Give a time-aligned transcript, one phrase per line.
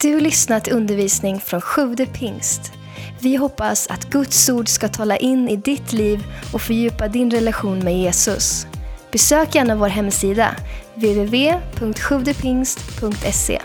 [0.00, 2.72] Du har lyssnat till undervisning från Sjude pingst.
[3.20, 7.78] Vi hoppas att Guds ord ska tala in i ditt liv och fördjupa din relation
[7.78, 8.66] med Jesus.
[9.12, 10.56] Besök gärna vår hemsida,
[10.94, 13.62] www.sjuvdepingst.se.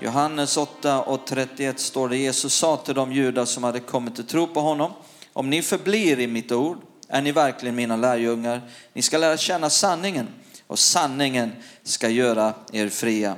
[0.00, 4.26] Johannes 8 och 31 står det, Jesus sa till de judar som hade kommit till
[4.26, 4.92] tro på honom,
[5.32, 6.78] om ni förblir i mitt ord
[7.08, 8.60] är ni verkligen mina lärjungar.
[8.92, 10.26] Ni ska lära känna sanningen
[10.66, 11.52] och sanningen
[11.82, 13.36] ska göra er fria.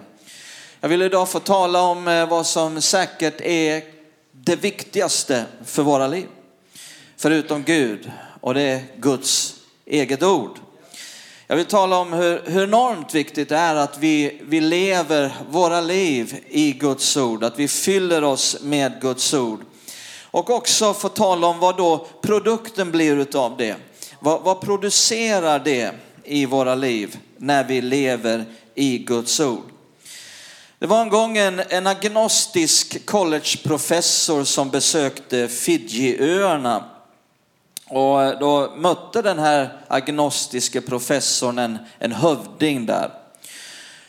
[0.80, 3.82] Jag vill idag få tala om eh, vad som säkert är
[4.32, 6.26] det viktigaste för våra liv.
[7.16, 8.10] Förutom Gud
[8.40, 9.54] och det är Guds
[9.86, 10.58] eget ord.
[11.46, 15.80] Jag vill tala om hur, hur enormt viktigt det är att vi, vi lever våra
[15.80, 19.60] liv i Guds ord, att vi fyller oss med Guds ord.
[20.22, 23.76] Och också få tala om vad då produkten blir utav det.
[24.20, 25.92] Vad, vad producerar det
[26.24, 29.77] i våra liv när vi lever i Guds ord?
[30.80, 36.84] Det var en gång en, en agnostisk collegeprofessor som besökte Fidjiöarna.
[37.86, 43.10] Och eh, då mötte den här agnostiske professorn en, en hövding där.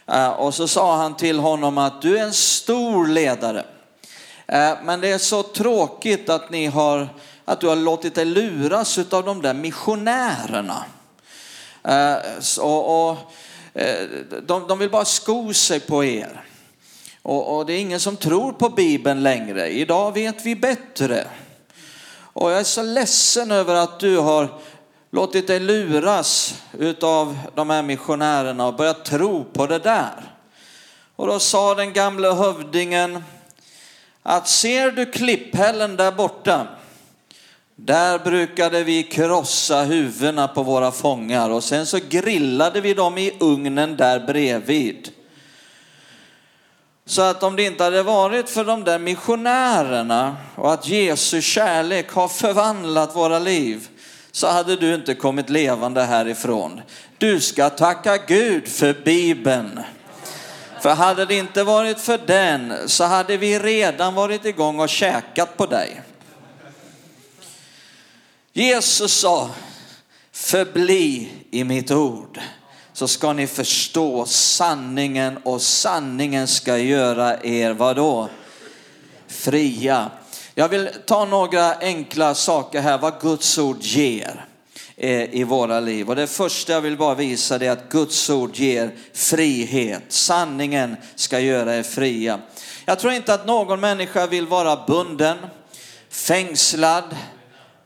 [0.08, 3.66] Eh, och så sa han till honom att du är en stor ledare.
[4.48, 7.10] Eh, men det är så tråkigt att, ni har,
[7.46, 10.86] att du har låtit dig luras av de där missionärerna.
[12.40, 13.18] Så, och
[14.42, 16.49] de, de vill bara sko sig på er.
[17.22, 19.70] Och, och, det är ingen som tror på Bibeln längre.
[19.70, 21.28] Idag vet vi bättre.
[22.34, 24.60] Och jag är så ledsen över att du har
[25.12, 26.62] låtit dig luras
[27.02, 30.36] av de här missionärerna och börjat tro på det där.
[31.16, 33.24] Och då sa den gamla hövdingen
[34.24, 36.68] att ser du klipphällen där borta,
[37.76, 43.38] där brukade vi krossa huvudena på våra fångar och sen så grillade vi dem i
[43.40, 45.12] ugnen där bredvid.
[47.10, 52.12] Så att om det inte hade varit för de där missionärerna och att Jesu kärlek
[52.12, 53.88] har förvandlat våra liv
[54.32, 56.82] så hade du inte kommit levande härifrån.
[57.18, 59.80] Du ska tacka Gud för Bibeln.
[60.82, 65.58] För hade det inte varit för den så hade vi redan varit igång och käkat
[65.58, 66.02] på dig.
[68.54, 69.50] Jesus sa,
[70.32, 72.40] förbli i mitt ord
[73.00, 78.30] så ska ni förstå sanningen och sanningen ska göra er vadå?
[79.28, 80.12] Fria.
[80.56, 84.46] Jag vill ta några enkla saker här vad Guds ord ger
[84.96, 86.10] eh, i våra liv.
[86.10, 90.04] Och det första jag vill bara visa är att Guds ord ger frihet.
[90.10, 92.40] Sanningen ska göra er fria.
[92.86, 95.38] Jag tror inte att någon människa vill vara bunden,
[96.10, 97.16] fängslad,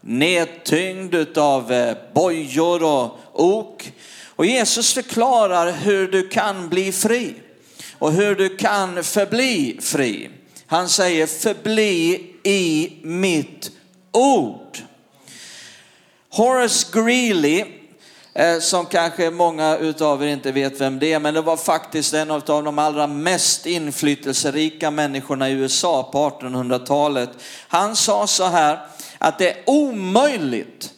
[0.01, 3.91] nedtyngd av eh, bojor och ok.
[4.35, 7.35] Och Jesus förklarar hur du kan bli fri
[7.99, 10.29] och hur du kan förbli fri.
[10.67, 13.71] Han säger förbli i mitt
[14.11, 14.77] ord.
[16.29, 17.65] Horace Greeley,
[18.33, 22.13] eh, som kanske många utav er inte vet vem det är, men det var faktiskt
[22.13, 27.29] en av de allra mest inflytelserika människorna i USA på 1800-talet.
[27.67, 28.79] Han sa så här
[29.17, 30.93] att det är omöjligt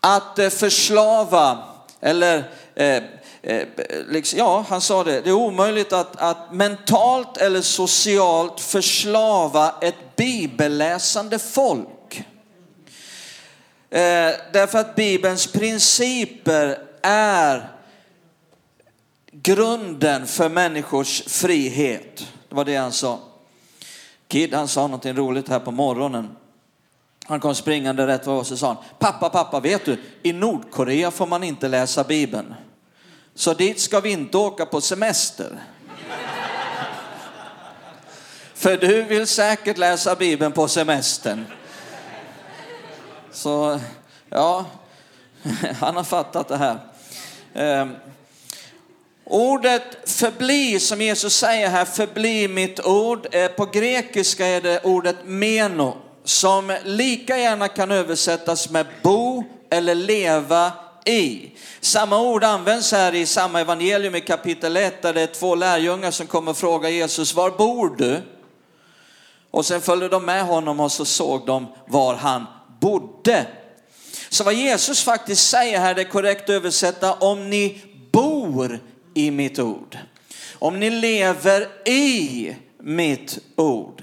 [0.00, 1.58] att eh, förslava
[2.00, 2.44] eller
[2.74, 3.02] eh,
[3.42, 3.66] eh,
[4.08, 10.16] liksom, ja, han sa det, det är omöjligt att, att mentalt eller socialt förslava ett
[10.16, 12.24] bibelläsande folk.
[13.90, 17.68] Eh, därför att Bibelns principer är
[19.32, 22.26] grunden för människors frihet.
[22.48, 23.18] Det var det han sa.
[24.28, 26.36] Kid han sa någonting roligt här på morgonen.
[27.24, 31.26] Han kom springande rätt vad så sa han, pappa, pappa, vet du, i Nordkorea får
[31.26, 32.54] man inte läsa Bibeln.
[33.34, 35.50] Så dit ska vi inte åka på semester.
[38.54, 41.44] För du vill säkert läsa Bibeln på semestern.
[43.32, 43.80] Så
[44.28, 44.66] ja,
[45.80, 46.78] han har fattat det här.
[47.82, 47.96] Um,
[49.24, 53.34] ordet förbli, som Jesus säger här, förbli mitt ord.
[53.34, 59.94] Eh, på grekiska är det ordet meno som lika gärna kan översättas med bo eller
[59.94, 60.72] leva
[61.04, 61.50] i.
[61.80, 66.10] Samma ord används här i samma evangelium i kapitel 1 där det är två lärjungar
[66.10, 68.22] som kommer och frågar Jesus, var bor du?
[69.50, 72.46] Och sen följde de med honom och så såg de var han
[72.80, 73.46] bodde.
[74.28, 77.82] Så vad Jesus faktiskt säger här, det är korrekt att översätta, om ni
[78.12, 78.80] bor
[79.14, 79.98] i mitt ord.
[80.58, 84.02] Om ni lever i mitt ord.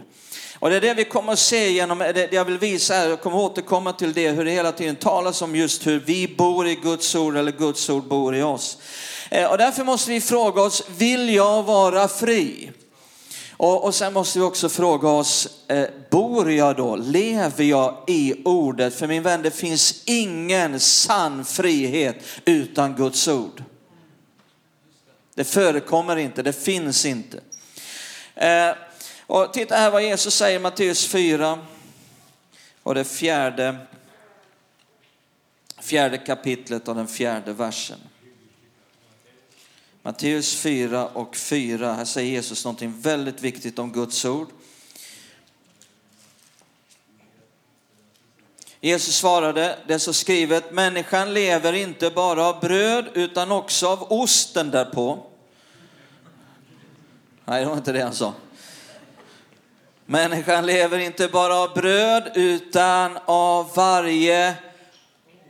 [0.59, 3.21] Och det är det vi kommer att se genom, det jag vill visa här, jag
[3.21, 6.75] kommer återkomma till det, hur det hela tiden talas om just hur vi bor i
[6.75, 8.77] Guds ord eller Guds ord bor i oss.
[9.29, 12.71] Eh, och därför måste vi fråga oss, vill jag vara fri?
[13.57, 16.95] Och, och sen måste vi också fråga oss, eh, bor jag då?
[16.95, 18.95] Lever jag i ordet?
[18.95, 22.15] För min vän, det finns ingen sann frihet
[22.45, 23.63] utan Guds ord.
[25.35, 27.39] Det förekommer inte, det finns inte.
[28.35, 28.69] Eh,
[29.29, 31.59] och titta här vad Jesus säger i Matteus 4
[32.83, 33.77] och det fjärde,
[35.81, 37.99] fjärde kapitlet och den fjärde versen.
[40.01, 41.93] Matteus 4 och 4.
[41.93, 44.47] Här säger Jesus någonting väldigt viktigt om Guds ord.
[48.81, 54.11] Jesus svarade, det är så skrivet, människan lever inte bara av bröd utan också av
[54.11, 55.25] osten därpå.
[57.45, 58.33] Nej, det var inte det han sa.
[60.11, 64.53] Människan lever inte bara av bröd utan av varje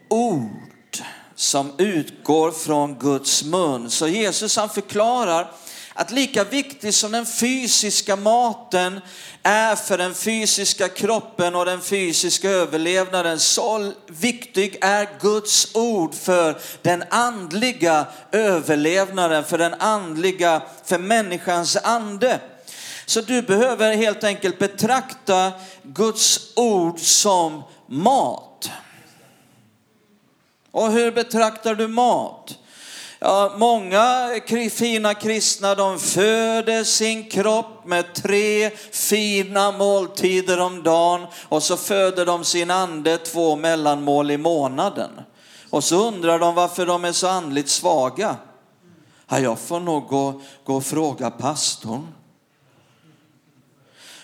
[0.10, 0.98] ord
[1.36, 3.90] som utgår från Guds mun.
[3.90, 5.52] Så Jesus han förklarar
[5.94, 9.02] att lika viktig som den fysiska maten
[9.44, 16.60] är för den fysiska kroppen och den fysiska överlevnaden, så viktig är Guds ord för
[16.82, 22.40] den andliga överlevnaden, för den andliga, för människans ande.
[23.10, 25.52] Så du behöver helt enkelt betrakta
[25.84, 28.72] Guds ord som mat.
[30.72, 32.58] Och hur betraktar du mat?
[33.20, 34.30] Ja, många
[34.72, 42.26] fina kristna de föder sin kropp med tre fina måltider om dagen och så föder
[42.26, 45.12] de sin ande två mellanmål i månaden.
[45.70, 48.36] Och så undrar de varför de är så andligt svaga.
[49.28, 52.08] Ja, jag får nog gå, gå och fråga pastorn.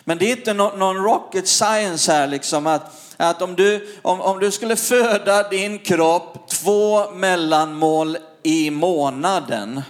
[0.07, 4.39] Men det är inte någon rocket science här liksom att att om du, om, om
[4.39, 9.81] du skulle föda din kropp två mellanmål i månaden,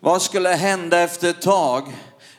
[0.00, 1.92] vad skulle hända efter ett tag?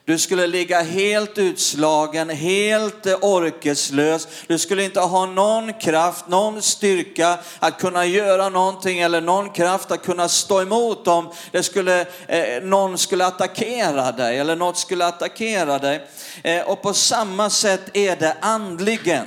[0.06, 4.28] Du skulle ligga helt utslagen, helt orkeslös.
[4.48, 9.92] Du skulle inte ha någon kraft, någon styrka att kunna göra någonting eller någon kraft
[9.92, 15.06] att kunna stå emot om det skulle, eh, någon skulle attackera dig eller något skulle
[15.06, 16.08] attackera dig.
[16.44, 19.26] Eh, och på samma sätt är det andligen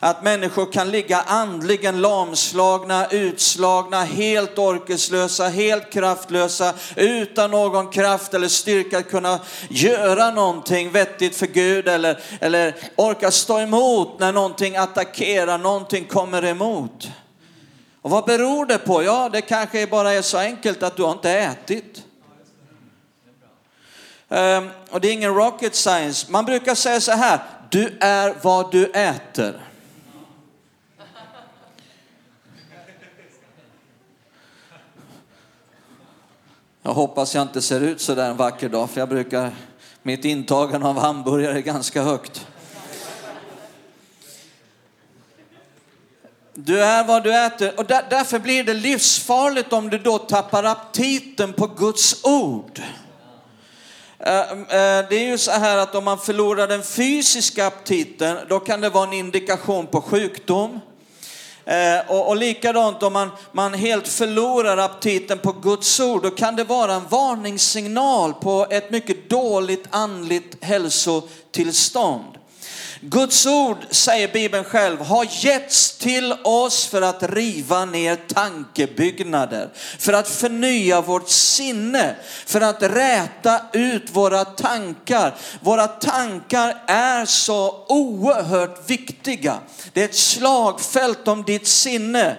[0.00, 8.48] att människor kan ligga andligen lamslagna, utslagna, helt orkeslösa, helt kraftlösa, utan någon kraft eller
[8.48, 14.76] styrka att kunna göra någonting vettigt för Gud eller, eller orka stå emot när någonting
[14.76, 17.08] attackerar, någonting kommer emot.
[18.02, 19.02] Och vad beror det på?
[19.02, 22.02] Ja, det kanske bara är så enkelt att du har inte ätit.
[24.28, 26.26] Um, och det är ingen rocket science.
[26.30, 27.38] Man brukar säga så här,
[27.70, 29.69] du är vad du äter.
[36.82, 39.50] Jag hoppas jag inte ser ut så där en vacker dag, för jag brukar,
[40.02, 42.46] mitt intagande av hamburgare är ganska högt.
[46.54, 50.64] Du är vad du äter och där, därför blir det livsfarligt om du då tappar
[50.64, 52.82] aptiten på Guds ord.
[54.18, 58.60] Eh, eh, det är ju så här att om man förlorar den fysiska aptiten, då
[58.60, 60.80] kan det vara en indikation på sjukdom.
[61.64, 66.56] Eh, och, och likadant om man, man helt förlorar aptiten på Guds ord, då kan
[66.56, 72.39] det vara en varningssignal på ett mycket dåligt andligt hälsotillstånd.
[73.02, 80.12] Guds ord, säger Bibeln själv, har getts till oss för att riva ner tankebyggnader, för
[80.12, 82.16] att förnya vårt sinne,
[82.46, 85.34] för att räta ut våra tankar.
[85.60, 89.58] Våra tankar är så oerhört viktiga.
[89.92, 92.36] Det är ett slagfält om ditt sinne.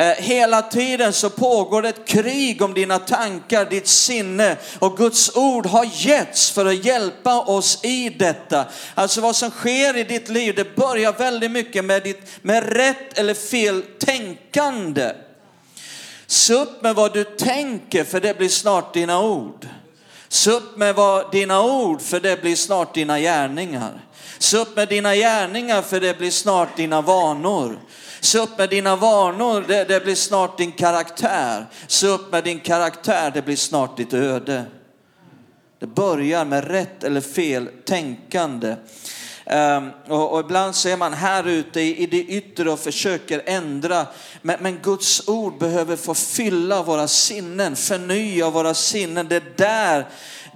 [0.00, 5.36] Eh, hela tiden så pågår det ett krig om dina tankar, ditt sinne och Guds
[5.36, 8.66] ord har getts för att hjälpa oss i detta.
[8.94, 13.18] Alltså vad som sker i ditt liv, det börjar väldigt mycket med, ditt, med rätt
[13.18, 15.12] eller fel tänkande.
[16.26, 19.66] Se upp med vad du tänker för det blir snart dina ord.
[20.32, 24.00] Se upp med vad, dina ord för det blir snart dina gärningar.
[24.38, 27.78] Se upp med dina gärningar för det blir snart dina vanor.
[28.20, 31.66] Se upp med dina vanor, det, det blir snart din karaktär.
[31.86, 34.64] Se upp med din karaktär, det blir snart ditt öde.
[35.80, 38.76] Det börjar med rätt eller fel tänkande.
[39.52, 44.06] Um, och, och, ibland ser man här ute i, i det yttre och försöker ändra.
[44.42, 49.28] Men, men, Guds ord behöver få fylla våra sinnen, förnya våra sinnen.
[49.28, 50.08] Det är där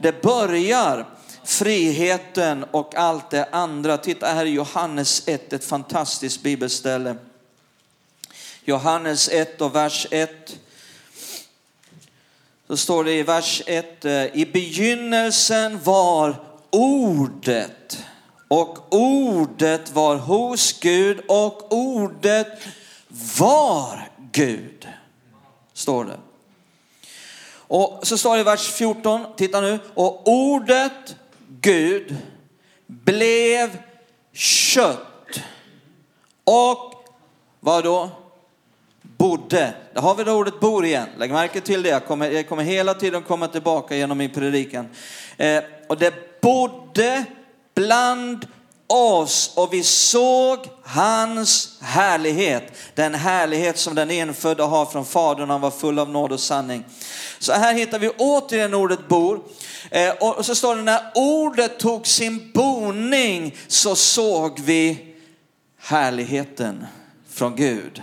[0.03, 1.07] det börjar.
[1.45, 3.97] Friheten och allt det andra.
[3.97, 7.17] Titta här i Johannes 1, ett fantastiskt bibelställe.
[8.65, 10.57] Johannes 1 och vers 1.
[12.69, 16.37] Så står det i vers 1, eh, i begynnelsen var
[16.71, 18.05] ordet
[18.55, 22.49] och ordet var hos Gud och ordet
[23.39, 24.89] var Gud.
[25.73, 26.19] Står det.
[27.57, 31.17] Och så står det i vers 14, titta nu, och ordet
[31.61, 32.17] Gud
[32.87, 33.79] blev
[34.33, 35.41] kött
[36.45, 36.95] och
[37.61, 38.11] vad då?
[39.03, 39.75] Bodde.
[39.93, 41.09] Där har vi det ordet bor igen.
[41.19, 41.89] Lägg märke till det.
[41.89, 44.89] Jag kommer, jag kommer hela tiden komma tillbaka genom min predikan.
[45.37, 47.25] Eh, och det bodde
[47.75, 48.47] bland
[48.87, 52.73] oss och vi såg hans härlighet.
[52.95, 56.85] Den härlighet som den enfödda har från Fadern, han var full av nåd och sanning.
[57.39, 59.41] Så här hittar vi återigen ordet bor.
[59.91, 65.15] Eh, och så står det när ordet tog sin boning så såg vi
[65.79, 66.87] härligheten
[67.31, 68.03] från Gud.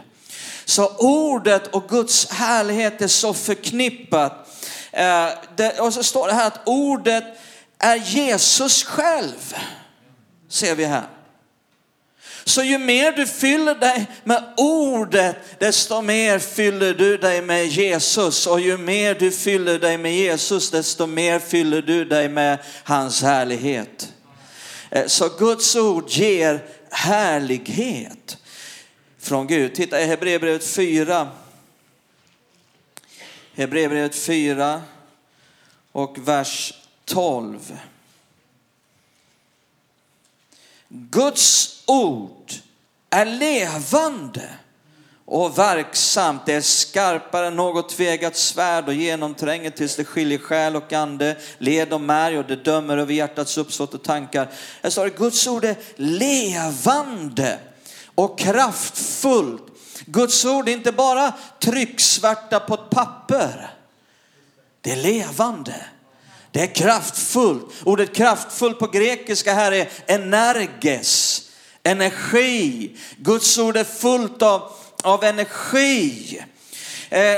[0.66, 4.48] Så ordet och Guds härlighet är så förknippat.
[4.92, 5.28] Eh,
[5.80, 7.24] och så står det här att ordet
[7.82, 9.56] är Jesus själv
[10.50, 11.08] ser vi här.
[12.44, 18.48] Så ju mer du fyller dig med ordet, desto mer fyller du dig med Jesus.
[18.48, 23.22] Och ju mer du fyller dig med Jesus, desto mer fyller du dig med hans
[23.22, 24.14] härlighet.
[24.90, 28.38] Eh, så Guds ord ger härlighet
[29.20, 29.76] från Gud.
[29.76, 31.28] Titta i Hebreerbrevet 4.
[33.56, 34.82] Hebreerbrevet 4
[35.92, 36.74] och vers
[37.14, 37.80] 12.
[40.90, 42.52] Guds ord
[43.10, 44.50] är levande
[45.26, 46.46] och verksamt.
[46.46, 51.38] Det är skarpare än något tvegat svärd och genomtränger tills det skiljer själ och ande,
[51.58, 54.52] led och märg och det dömer över hjärtats uppsåt och tankar.
[54.82, 57.60] Jag sa det, Guds ord är levande
[58.16, 59.64] och kraftfullt.
[60.06, 63.74] Guds ord är inte bara trycksvärta på ett papper.
[64.82, 65.86] Det är levande.
[66.52, 67.66] Det är kraftfullt.
[67.84, 71.42] Ordet kraftfullt på grekiska här är energes,
[71.84, 72.92] energi.
[73.18, 74.72] Guds ord är fullt av,
[75.04, 76.42] av energi.
[77.10, 77.38] Eh,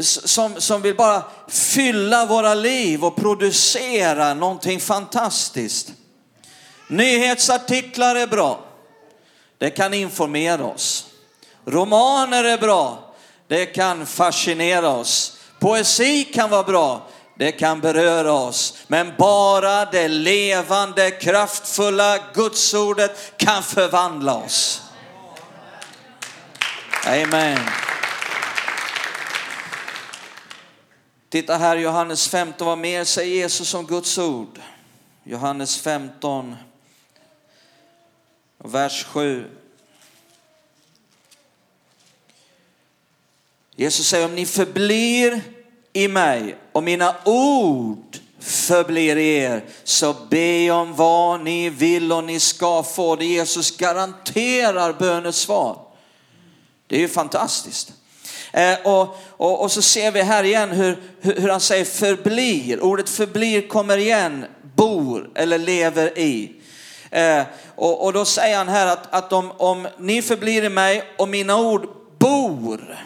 [0.00, 5.92] som, som vill bara fylla våra liv och producera någonting fantastiskt.
[6.88, 8.64] Nyhetsartiklar är bra.
[9.58, 11.06] Det kan informera oss.
[11.64, 13.14] Romaner är bra.
[13.48, 15.38] Det kan fascinera oss.
[15.60, 18.78] Poesi kan vara bra det kan beröra oss.
[18.86, 24.82] Men bara det levande, kraftfulla gudsordet kan förvandla oss.
[27.06, 27.58] Amen.
[31.28, 34.60] Titta här Johannes 15, vad mer säger Jesus om Guds ord?
[35.24, 36.56] Johannes 15,
[38.58, 39.50] vers 7.
[43.76, 45.42] Jesus säger om ni förblir
[45.92, 52.40] i mig och mina ord förblir er, så be om vad ni vill och ni
[52.40, 53.24] ska få det.
[53.24, 55.76] Jesus garanterar bönesvar.
[56.86, 57.92] Det är ju fantastiskt.
[58.52, 62.80] Eh, och, och, och, så ser vi här igen hur, hur, hur, han säger förblir.
[62.80, 64.44] Ordet förblir kommer igen,
[64.76, 66.52] bor eller lever i.
[67.10, 67.42] Eh,
[67.74, 71.28] och, och, då säger han här att, att om, om ni förblir i mig och
[71.28, 72.98] mina ord bor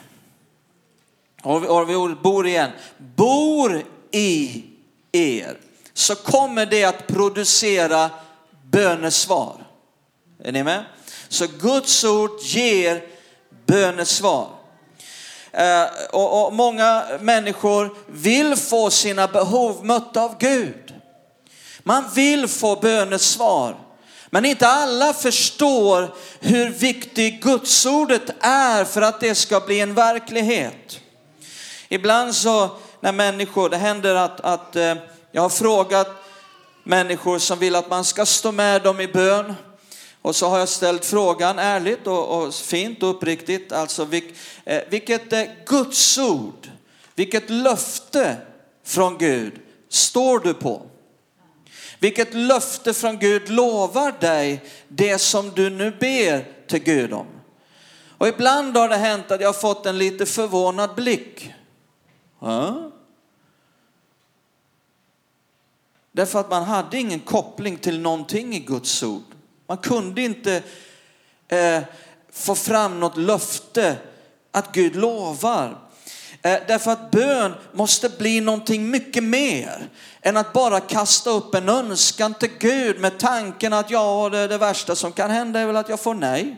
[1.46, 2.70] har vi ordet bor igen,
[3.16, 4.64] bor i
[5.12, 5.56] er
[5.96, 8.10] så kommer det att producera
[8.70, 9.66] bönesvar.
[10.44, 10.84] Är ni med?
[11.28, 13.04] Så Guds ord ger
[13.66, 14.48] bönesvar.
[15.52, 20.94] Eh, och, och många människor vill få sina behov mötta av Gud.
[21.82, 23.76] Man vill få bönesvar.
[24.30, 31.00] Men inte alla förstår hur viktigt Gudsordet är för att det ska bli en verklighet.
[31.88, 34.94] Ibland så när människor, det händer att, att eh,
[35.32, 36.08] jag har frågat
[36.82, 39.54] människor som vill att man ska stå med dem i bön.
[40.22, 44.82] Och så har jag ställt frågan ärligt och, och fint och uppriktigt, alltså vilk, eh,
[44.90, 46.70] vilket eh, gudsord,
[47.14, 48.36] vilket löfte
[48.84, 49.52] från Gud
[49.88, 50.82] står du på?
[51.98, 57.26] Vilket löfte från Gud lovar dig det som du nu ber till Gud om?
[58.18, 61.52] Och ibland har det hänt att jag har fått en lite förvånad blick.
[62.38, 62.90] Ja.
[66.12, 69.22] Därför att man hade ingen koppling till någonting i Guds ord.
[69.66, 70.62] Man kunde inte
[71.48, 71.82] eh,
[72.32, 73.96] få fram något löfte
[74.50, 75.78] att Gud lovar.
[76.42, 79.88] Eh, därför att bön måste bli någonting mycket mer
[80.20, 84.58] än att bara kasta upp en önskan till Gud med tanken att ja, det, det
[84.58, 86.56] värsta som kan hända är väl att jag får nej.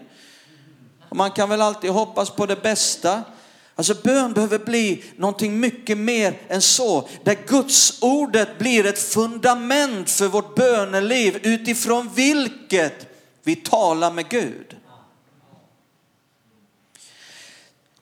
[1.08, 3.22] Och man kan väl alltid hoppas på det bästa.
[3.78, 7.08] Alltså bön behöver bli någonting mycket mer än så.
[7.24, 13.06] Där Guds ordet blir ett fundament för vårt böneliv utifrån vilket
[13.42, 14.76] vi talar med Gud.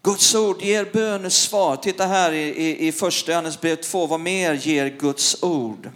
[0.02, 1.76] Guds ord ger bönesvar.
[1.76, 5.90] Titta här i, i, i första Johannes brev 2, vad mer ger Guds ord?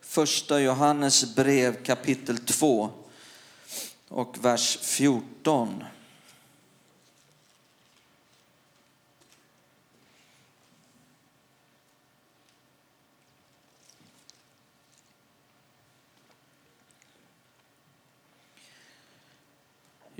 [0.00, 2.90] Första Johannes brev kapitel 2
[4.08, 5.84] och vers 14.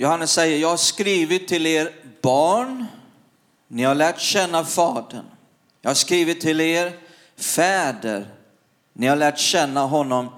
[0.01, 2.85] Johannes säger, jag har skrivit till er barn,
[3.69, 5.25] ni har lärt känna Fadern.
[5.81, 6.99] Jag har skrivit till er
[7.37, 8.35] fäder,
[8.93, 10.29] ni har lärt känna honom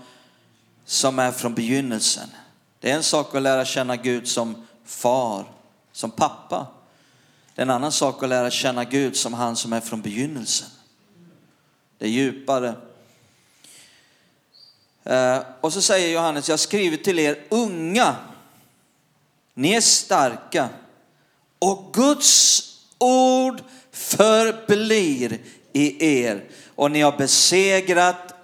[0.85, 2.29] som är från begynnelsen.
[2.79, 5.45] Det är en sak att lära känna Gud som far,
[5.93, 6.67] som pappa.
[7.55, 10.69] Det är en annan sak att lära känna Gud som han som är från begynnelsen.
[11.99, 12.75] Det är djupare.
[15.05, 18.17] Eh, och så säger Johannes, jag har skrivit till er unga
[19.55, 20.69] ni är starka.
[21.59, 22.63] Och Guds
[22.99, 25.39] ord förblir
[25.73, 26.45] i er.
[26.75, 28.35] Och ni har besegrat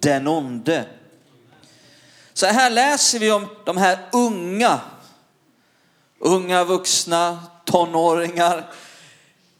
[0.00, 0.86] den onde.
[2.32, 4.80] Så här läser vi om de här unga,
[6.18, 8.70] unga vuxna, tonåringar,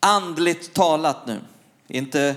[0.01, 1.41] andligt talat nu.
[1.89, 2.35] Inte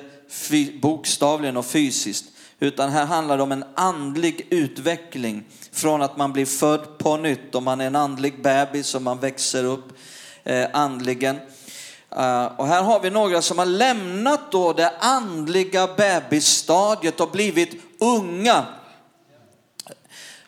[0.82, 2.26] bokstavligen och fysiskt,
[2.60, 7.56] utan här handlar det om en andlig utveckling från att man blir född på nytt
[7.56, 9.86] och man är en andlig bebis och man växer upp
[10.44, 11.40] eh, andligen.
[12.16, 17.84] Eh, och här har vi några som har lämnat då det andliga bebisstadiet och blivit
[18.00, 18.66] unga.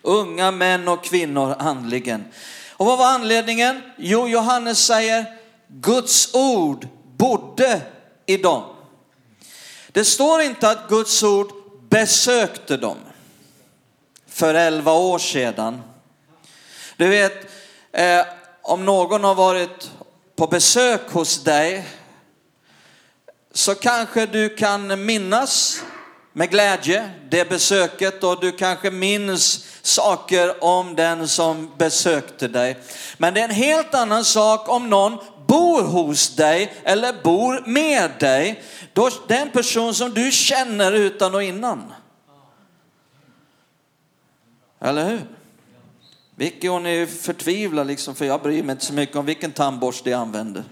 [0.02, 2.24] Unga män och kvinnor andligen.
[2.72, 3.82] Och vad var anledningen?
[3.98, 5.26] Jo, Johannes säger
[5.68, 7.82] Guds ord bodde
[8.26, 8.64] i dem.
[9.88, 11.52] Det står inte att Guds ord
[11.96, 12.98] besökte dem
[14.28, 15.82] för elva år sedan.
[16.98, 17.52] Du vet,
[17.92, 18.26] eh,
[18.62, 19.92] om någon har varit
[20.36, 21.86] på besök hos dig
[23.54, 25.84] så kanske du kan minnas
[26.34, 32.78] med glädje det besöket och du kanske minns saker om den som besökte dig.
[33.18, 35.18] Men det är en helt annan sak om någon
[35.48, 38.64] bor hos dig eller bor med dig.
[38.94, 41.94] Då, det är en person som du känner utan och innan.
[44.86, 45.22] Eller hur?
[46.36, 50.10] Vicky hon är förtvivlad liksom, för jag bryr mig inte så mycket om vilken tandborste
[50.10, 50.64] jag använder.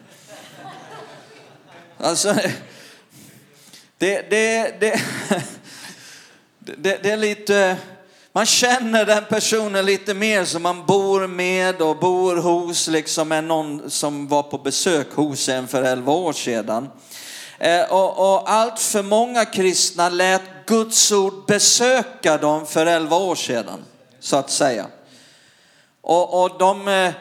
[1.98, 2.34] Alltså,
[3.98, 5.02] det, det, det,
[6.60, 7.78] det, det är lite,
[8.32, 13.48] man känner den personen lite mer som man bor med och bor hos, liksom än
[13.48, 16.90] någon som var på besök hos en för elva år sedan.
[17.60, 23.36] Eh, och, och allt för många kristna lät Guds ord besöka dem för elva år
[23.36, 23.80] sedan
[24.24, 24.86] så att säga.
[26.02, 27.14] Och, och de eh,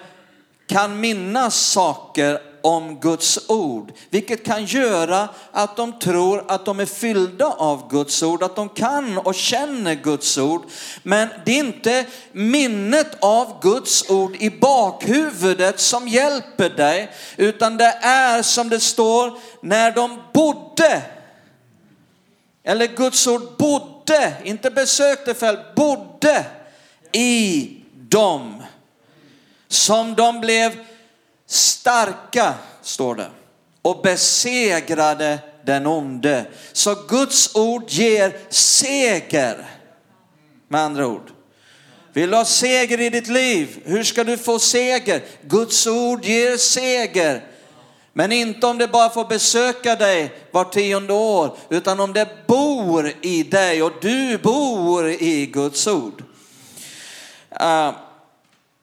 [0.66, 6.86] kan minnas saker om Guds ord, vilket kan göra att de tror att de är
[6.86, 10.62] fyllda av Guds ord, att de kan och känner Guds ord.
[11.02, 17.98] Men det är inte minnet av Guds ord i bakhuvudet som hjälper dig, utan det
[18.02, 21.02] är som det står när de bodde,
[22.64, 26.44] eller Guds ord bodde, inte besökte fält, bodde
[27.12, 28.62] i dem.
[29.68, 30.72] Som de blev
[31.46, 33.31] starka, står det,
[33.83, 36.44] och besegrade den onde.
[36.72, 39.70] Så Guds ord ger seger.
[40.68, 41.33] Med andra ord.
[42.12, 43.83] Vill du ha seger i ditt liv?
[43.85, 45.22] Hur ska du få seger?
[45.42, 47.44] Guds ord ger seger.
[48.12, 53.12] Men inte om det bara får besöka dig var tionde år, utan om det bor
[53.22, 56.25] i dig och du bor i Guds ord.
[57.60, 57.94] Uh,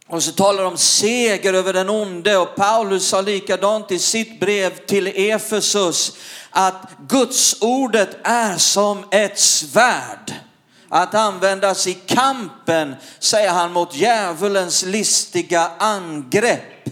[0.10, 2.38] och så talar de om seger över den onde.
[2.38, 6.18] Och Paulus sa likadant i sitt brev till Efesus
[6.50, 10.34] att Guds ordet är som ett svärd.
[10.90, 16.90] Att användas i kampen, säger han, mot djävulens listiga angrepp.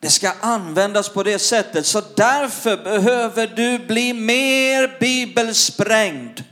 [0.00, 6.44] Det ska användas på det sättet, så därför behöver du bli mer bibelsprängd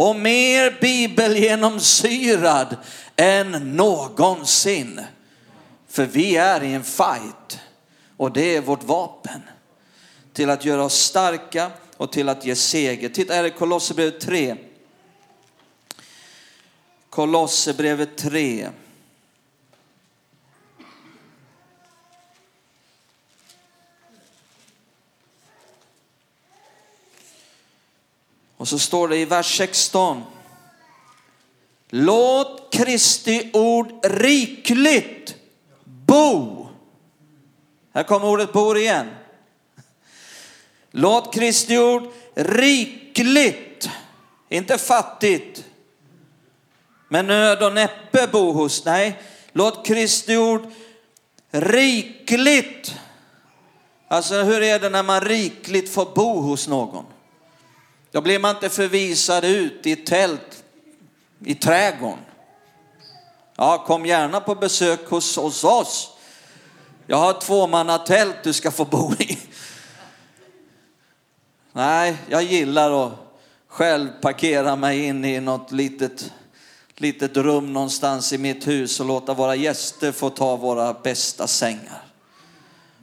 [0.00, 2.76] och mer bibelgenomsyrad
[3.16, 5.00] än någonsin.
[5.88, 7.60] För vi är i en fight
[8.16, 9.40] och det är vårt vapen
[10.32, 13.08] till att göra oss starka och till att ge seger.
[13.08, 14.56] Titta här i Kolosserbrevet 3.
[17.10, 18.68] Kolosserbrevet 3.
[28.60, 30.22] Och så står det i vers 16.
[31.88, 35.34] Låt Kristi ord rikligt
[35.84, 36.68] bo.
[37.94, 39.06] Här kommer ordet bo igen.
[40.90, 42.02] Låt Kristi ord
[42.34, 43.90] rikligt,
[44.48, 45.64] inte fattigt,
[47.08, 48.84] med nöd och näppe bo hos.
[48.84, 50.62] Nej, låt Kristi ord
[51.50, 52.94] rikligt.
[54.08, 57.04] Alltså hur är det när man rikligt får bo hos någon?
[58.10, 60.64] Då blir man inte förvisad ut i tält
[61.44, 62.18] i trädgården.
[63.56, 66.10] Ja, kom gärna på besök hos, hos oss.
[67.06, 69.38] Jag har tvåmannatält du ska få bo i.
[71.72, 73.12] Nej, jag gillar att
[73.68, 76.32] själv parkera mig in i något litet,
[76.96, 82.04] litet rum någonstans i mitt hus och låta våra gäster få ta våra bästa sängar.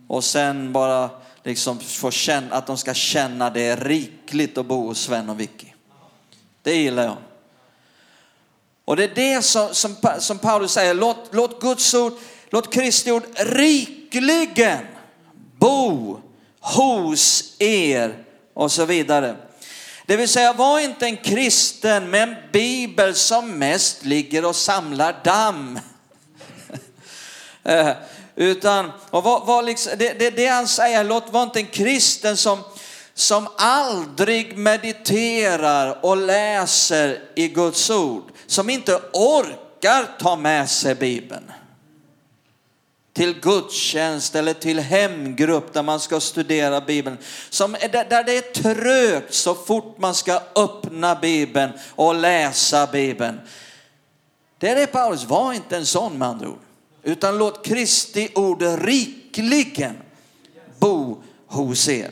[0.07, 1.09] Och sen bara
[1.43, 5.39] liksom få känna, att de ska känna det är rikligt att bo hos Sven och
[5.39, 5.67] Vicky.
[6.61, 7.17] Det gillar jag.
[8.85, 12.13] Och det är det som, som, som Paulus säger, låt, låt Guds ord,
[12.49, 14.85] låt Kristi ord rikligen
[15.59, 16.19] bo
[16.59, 18.23] hos er
[18.53, 19.35] och så vidare.
[20.05, 25.19] Det vill säga, var inte en kristen med en bibel som mest ligger och samlar
[25.23, 25.79] damm.
[27.63, 27.91] Eh,
[28.39, 32.37] utan, och var, var liksom, det, det, det han säger, låt vara inte en kristen
[32.37, 32.59] som,
[33.13, 41.51] som aldrig mediterar och läser i Guds ord, som inte orkar ta med sig Bibeln
[43.17, 47.17] till gudstjänst eller till hemgrupp där man ska studera Bibeln.
[47.49, 53.39] Som, där det är trögt så fort man ska öppna Bibeln och läsa Bibeln.
[54.57, 56.66] Det är det Paulus var inte en sån med andra ord.
[57.07, 59.97] Utan låt Kristi ord rikligen
[60.79, 62.11] bo hos er.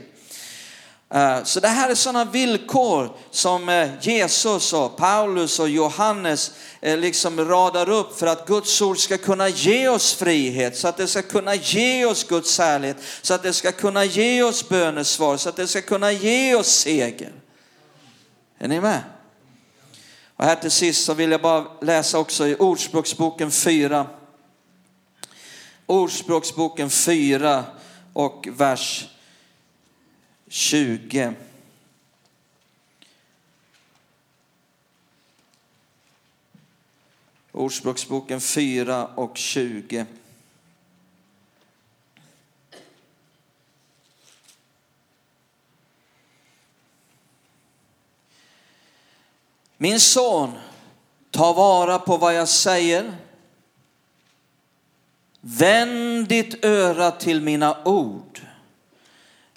[1.10, 6.98] Eh, så det här är sådana villkor som eh, Jesus och Paulus och Johannes eh,
[6.98, 11.08] liksom radar upp för att Guds ord ska kunna ge oss frihet, så att det
[11.08, 15.50] ska kunna ge oss Guds härlighet, så att det ska kunna ge oss bönesvar, så
[15.50, 17.34] att det ska kunna ge oss seger.
[18.60, 19.02] Är ni med?
[20.36, 24.08] Och här till sist så vill jag bara läsa också i Ordspråksboken 4.
[25.86, 27.66] Ordspråksboken 4
[28.14, 29.10] och vers
[30.48, 31.34] 20.
[37.52, 40.06] Ordspråksboken 4 och 20.
[49.78, 50.52] Min son,
[51.32, 53.25] ta vara på vad jag säger.
[55.48, 58.42] Vänd ditt öra till mina ord.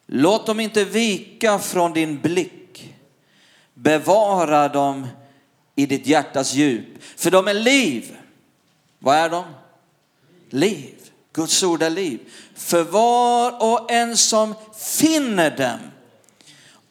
[0.07, 2.95] Låt dem inte vika från din blick.
[3.75, 5.07] Bevara dem
[5.75, 7.03] i ditt hjärtas djup.
[7.17, 8.17] För de är liv.
[8.99, 9.45] Vad är de?
[10.51, 10.95] Liv.
[11.33, 12.21] Guds ord är liv.
[12.55, 15.79] För var och en som finner dem.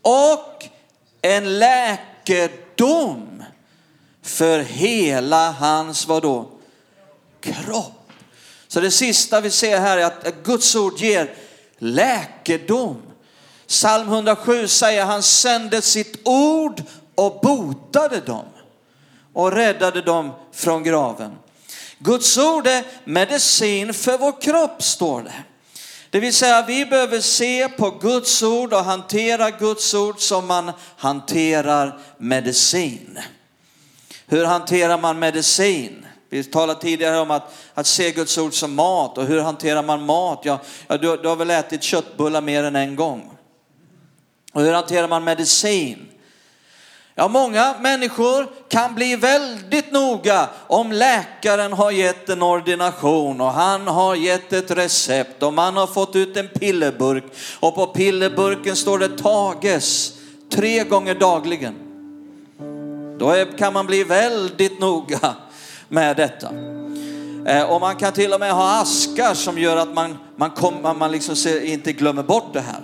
[0.02, 0.66] Och
[1.22, 3.44] en läkedom
[4.22, 6.50] för hela hans, vadå?
[7.42, 7.97] Kropp.
[8.68, 11.34] Så det sista vi ser här är att Guds ord ger
[11.78, 13.02] läkedom.
[13.68, 16.84] Psalm 107 säger han sände sitt ord
[17.16, 18.46] och botade dem
[19.34, 21.36] och räddade dem från graven.
[22.00, 25.44] Guds ord är medicin för vår kropp står det.
[26.10, 30.72] Det vill säga vi behöver se på Guds ord och hantera Guds ord som man
[30.98, 33.20] hanterar medicin.
[34.28, 36.07] Hur hanterar man medicin?
[36.38, 40.06] Vi talade tidigare om att, att se Guds ord som mat och hur hanterar man
[40.06, 40.40] mat?
[40.44, 43.32] Ja, ja du, du har väl ätit köttbullar mer än en gång.
[44.54, 46.08] Och hur hanterar man medicin?
[47.16, 53.88] Ja, många människor kan bli väldigt noga om läkaren har gett en ordination och han
[53.88, 57.24] har gett ett recept och man har fått ut en pillerburk
[57.60, 60.14] och på pillerburken står det tages
[60.52, 61.76] tre gånger dagligen.
[63.20, 65.36] Då är, kan man bli väldigt noga
[65.90, 66.50] med detta.
[67.46, 70.98] Eh, och man kan till och med ha askar som gör att man, man, kom,
[71.00, 72.82] man liksom inte glömmer bort det här.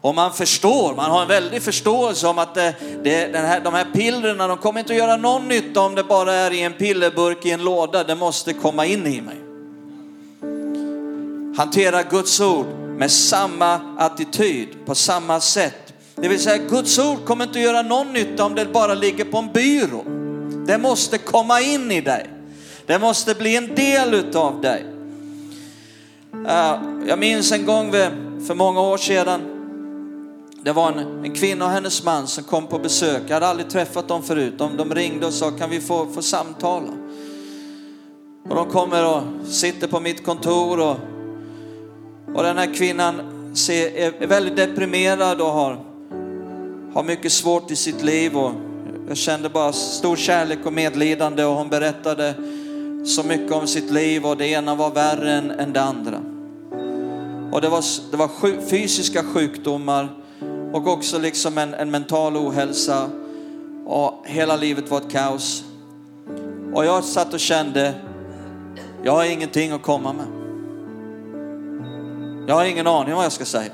[0.00, 3.74] Och man förstår, man har en väldig förståelse om att det, det, den här, de
[3.74, 6.72] här pillerna, de kommer inte att göra någon nytta om det bara är i en
[6.72, 8.04] pillerburk i en låda.
[8.04, 9.36] Det måste komma in i mig.
[11.56, 15.92] Hantera Guds ord med samma attityd, på samma sätt.
[16.14, 19.24] Det vill säga Guds ord kommer inte att göra någon nytta om det bara ligger
[19.24, 20.19] på en byrå.
[20.70, 22.26] Det måste komma in i dig.
[22.86, 24.84] Det måste bli en del utav dig.
[26.46, 27.92] Eh, jag minns en gång
[28.46, 29.40] för många år sedan
[30.62, 33.22] det var en, en kvinna och hennes man som kom på besök.
[33.26, 34.54] Jag hade aldrig träffat dem förut.
[34.58, 36.92] De, de ringde och sa, kan vi få, få samtala?
[38.48, 40.96] Och de kommer och sitter på mitt kontor och,
[42.34, 43.20] och den här kvinnan
[43.56, 45.84] ser, är, är väldigt deprimerad och har,
[46.94, 48.36] har mycket svårt i sitt liv.
[48.36, 48.52] Och
[49.10, 52.34] jag kände bara stor kärlek och medlidande och hon berättade
[53.04, 56.20] så mycket om sitt liv och det ena var värre än, än det andra.
[57.52, 60.08] Och det var, det var sjuk, fysiska sjukdomar
[60.72, 63.10] och också liksom en, en mental ohälsa
[63.86, 65.64] och hela livet var ett kaos.
[66.74, 67.94] Och jag satt och kände,
[69.02, 70.26] jag har ingenting att komma med.
[72.48, 73.72] Jag har ingen aning vad jag ska säga.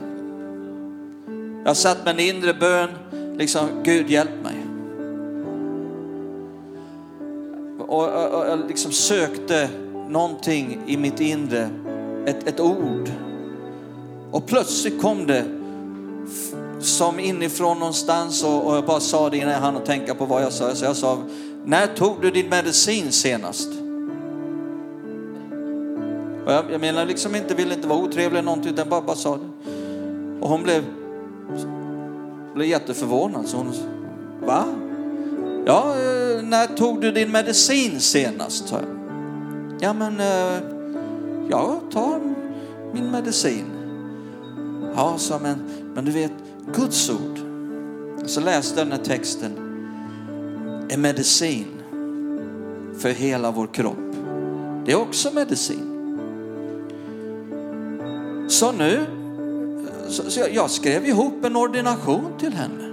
[1.64, 2.90] Jag satt med en inre bön,
[3.38, 4.65] liksom Gud hjälp mig.
[7.88, 8.02] Och,
[8.48, 9.68] jag liksom sökte
[10.08, 11.68] någonting i mitt inre,
[12.26, 13.10] ett, ett ord.
[14.30, 15.44] Och plötsligt kom det
[16.80, 20.42] som inifrån någonstans och, och jag bara sa det innan jag hann tänka på vad
[20.42, 20.74] jag sa.
[20.74, 21.18] Så jag sa,
[21.64, 23.68] när tog du din medicin senast?
[26.46, 29.16] Och jag, jag menar liksom inte, ville inte vara otrevlig eller någonting utan bara, bara
[29.16, 29.70] sa det.
[30.40, 30.84] Och hon blev,
[32.54, 33.48] blev jätteförvånad.
[33.48, 33.72] Så hon,
[34.46, 34.64] va?
[35.66, 35.94] Ja,
[36.46, 38.74] när tog du din medicin senast?
[39.80, 40.62] Ja men, eh,
[41.50, 42.20] jag tar
[42.94, 43.64] min medicin.
[44.96, 45.58] Ja, sa men,
[45.94, 46.32] men du vet,
[46.74, 47.38] Guds ord.
[48.26, 49.52] Så läste den här texten.
[50.88, 51.66] En medicin
[52.98, 54.14] för hela vår kropp.
[54.86, 55.92] Det är också medicin.
[58.48, 59.06] Så nu,
[60.08, 62.85] så jag skrev ihop en ordination till henne.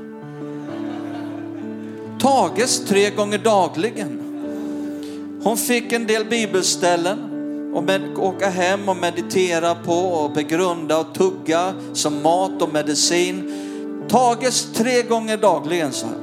[2.23, 4.19] Tages tre gånger dagligen.
[5.43, 7.19] Hon fick en del bibelställen
[7.73, 13.53] och med, åka hem och meditera på och begrunda och tugga som mat och medicin.
[14.09, 16.15] Tages tre gånger dagligen så här.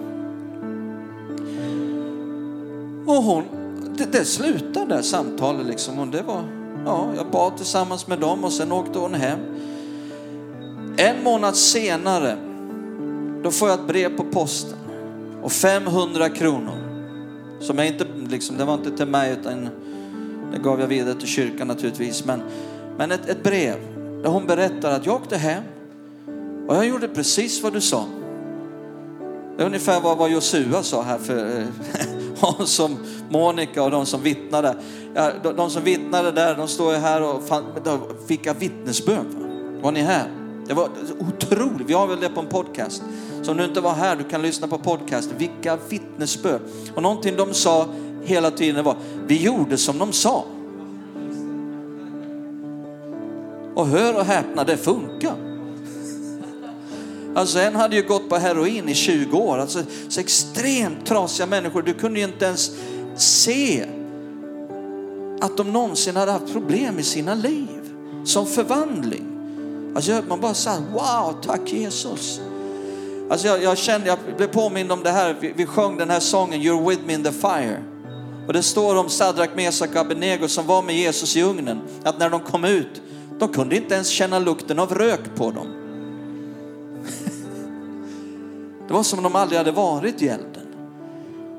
[3.06, 3.44] Och hon,
[3.96, 5.98] det, det slutade samtalet liksom.
[5.98, 6.42] Och det var,
[6.86, 9.38] ja, jag bad tillsammans med dem och sen åkte hon hem.
[10.96, 12.36] En månad senare,
[13.42, 14.79] då får jag ett brev på posten
[15.42, 16.90] och 500 kronor.
[17.60, 19.68] Som jag inte, liksom, det var inte till mig utan
[20.52, 22.24] det gav jag vidare till kyrkan naturligtvis.
[22.24, 22.42] Men,
[22.98, 23.76] men ett, ett brev
[24.22, 25.62] där hon berättar att jag åkte hem
[26.68, 28.04] och jag gjorde precis vad du sa.
[29.56, 31.66] Det är ungefär vad, vad Josua sa här för eh,
[32.40, 32.96] hon som
[33.30, 34.76] Monica och de som vittnade.
[35.14, 37.64] Ja, de, de, som vittnade där, de står ju här och fan,
[38.28, 39.26] fick vittnesbörd.
[39.82, 40.28] Var ni här?
[40.66, 41.88] Det var otroligt.
[41.88, 43.02] Vi har väl det på en podcast.
[43.42, 45.30] Så om du inte var här, du kan lyssna på podcast.
[45.38, 46.60] Vilka vittnesbörd.
[46.94, 47.86] Och någonting de sa
[48.24, 50.44] hela tiden var, vi gjorde som de sa.
[53.74, 55.34] Och hör och häpna, det funkar.
[57.34, 59.58] Alltså en hade ju gått på heroin i 20 år.
[59.58, 61.82] Alltså så extremt trasiga människor.
[61.82, 62.70] Du kunde ju inte ens
[63.16, 63.84] se
[65.40, 67.92] att de någonsin hade haft problem i sina liv.
[68.24, 69.24] Som förvandling.
[69.94, 72.40] Alltså man bara sa wow, tack Jesus.
[73.30, 76.20] Alltså jag, jag kände, jag blev påmind om det här, vi, vi sjöng den här
[76.20, 77.82] sången You're with me in the fire.
[78.46, 82.18] Och det står om Sadrak, Mesak och Abednego som var med Jesus i ugnen, att
[82.18, 83.02] när de kom ut,
[83.38, 85.66] de kunde inte ens känna lukten av rök på dem.
[88.88, 90.66] Det var som om de aldrig hade varit i elden.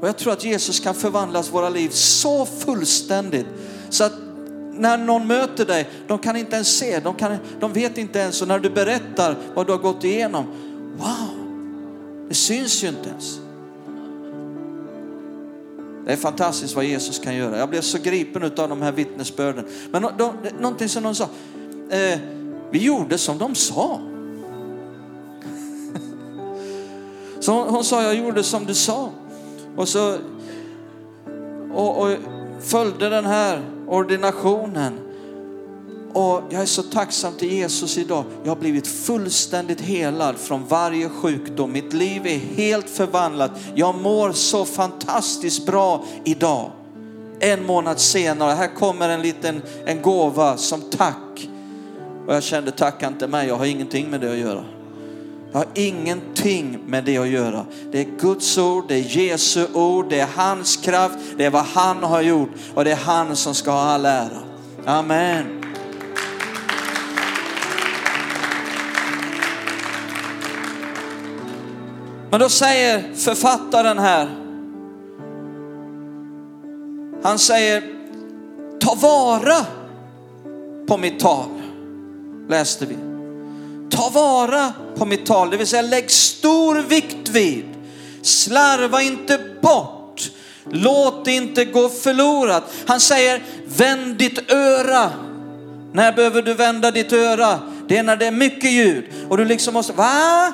[0.02, 3.48] Och jag tror att Jesus kan förvandlas våra liv så fullständigt
[3.90, 4.14] så att
[4.72, 8.42] när någon möter dig, de kan inte ens se, de, kan, de vet inte ens
[8.42, 10.46] och när du berättar vad du har gått igenom,
[10.98, 11.41] wow,
[12.32, 13.40] det syns ju inte ens.
[16.06, 17.58] Det är fantastiskt vad Jesus kan göra.
[17.58, 19.66] Jag blev så gripen av de här vittnesbörden.
[19.92, 21.24] Men de, någonting som de sa,
[21.90, 22.20] eh,
[22.70, 24.00] vi gjorde som de sa.
[27.40, 29.10] Så hon, hon, sa, jag gjorde som du sa.
[29.76, 30.18] Och så
[31.74, 32.18] och, och
[32.62, 35.00] följde den här ordinationen.
[36.14, 38.24] Och jag är så tacksam till Jesus idag.
[38.44, 41.72] Jag har blivit fullständigt helad från varje sjukdom.
[41.72, 43.52] Mitt liv är helt förvandlat.
[43.76, 46.72] Jag mår så fantastiskt bra idag.
[47.40, 51.50] En månad senare, här kommer en liten en gåva som tack.
[52.28, 54.64] Och jag kände tacka inte mig, jag har ingenting med det att göra.
[55.52, 57.66] Jag har ingenting med det att göra.
[57.92, 61.66] Det är Guds ord, det är Jesu ord, det är hans kraft, det är vad
[61.66, 64.40] han har gjort och det är han som ska ha all ära.
[64.86, 65.61] Amen.
[72.32, 74.30] Men då säger författaren här,
[77.24, 77.84] han säger
[78.80, 79.66] ta vara
[80.88, 81.50] på mitt tal,
[82.50, 82.96] läste vi.
[83.90, 87.66] Ta vara på mitt tal, det vill säga lägg stor vikt vid.
[88.22, 90.32] Slarva inte bort.
[90.70, 92.64] Låt det inte gå förlorat.
[92.88, 95.12] Han säger, vänd ditt öra.
[95.94, 97.60] När behöver du vända ditt öra?
[97.88, 100.54] Det är när det är mycket ljud och du liksom måste, va?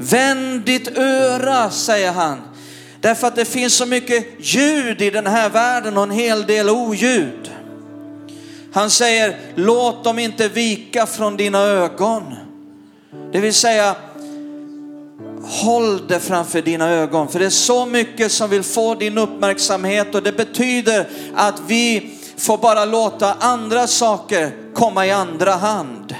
[0.00, 2.38] Vänd ditt öra, säger han.
[3.00, 6.70] Därför att det finns så mycket ljud i den här världen och en hel del
[6.70, 7.50] oljud.
[8.72, 12.34] Han säger, låt dem inte vika från dina ögon.
[13.32, 13.96] Det vill säga,
[15.42, 17.28] håll det framför dina ögon.
[17.28, 22.14] För det är så mycket som vill få din uppmärksamhet och det betyder att vi
[22.36, 26.14] får bara låta andra saker komma i andra hand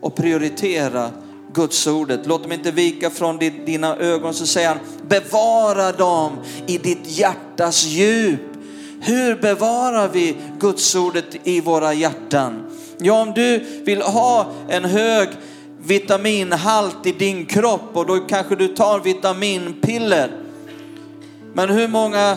[0.00, 1.10] och prioritera
[1.54, 2.20] Guds ordet.
[2.26, 4.34] Låt dem inte vika från dina ögon.
[4.34, 6.32] Så säger han, bevara dem
[6.66, 8.40] i ditt hjärtas djup.
[9.00, 12.66] Hur bevarar vi Guds ordet i våra hjärtan?
[12.98, 15.28] Ja, om du vill ha en hög
[15.78, 20.30] vitaminhalt i din kropp och då kanske du tar vitaminpiller.
[21.54, 22.36] Men hur många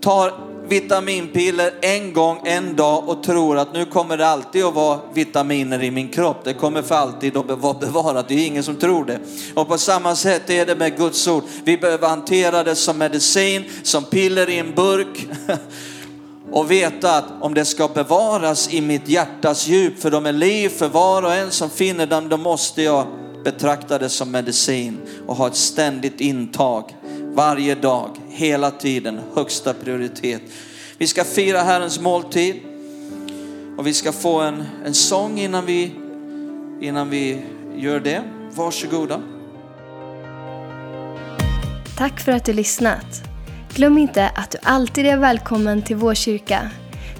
[0.00, 5.00] tar vitaminpiller en gång en dag och tror att nu kommer det alltid att vara
[5.14, 6.44] vitaminer i min kropp.
[6.44, 8.28] Det kommer för alltid att vara bevarat.
[8.28, 9.18] Det är ingen som tror det.
[9.54, 11.42] Och på samma sätt är det med Guds ord.
[11.64, 15.28] Vi behöver hantera det som medicin, som piller i en burk.
[16.52, 20.68] och veta att om det ska bevaras i mitt hjärtas djup, för de är liv
[20.68, 23.06] för var och en som finner dem, då måste jag
[23.44, 26.97] betrakta det som medicin och ha ett ständigt intag
[27.38, 30.42] varje dag, hela tiden, högsta prioritet.
[30.98, 32.56] Vi ska fira Herrens måltid
[33.76, 35.92] och vi ska få en, en sång innan vi,
[36.80, 37.42] innan vi
[37.76, 38.22] gör det.
[38.54, 39.20] Varsågoda.
[41.98, 43.22] Tack för att du lyssnat.
[43.74, 46.70] Glöm inte att du alltid är välkommen till vår kyrka.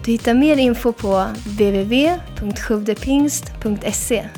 [0.04, 4.28] Du hittar mer info på www.sjuvdepingst.se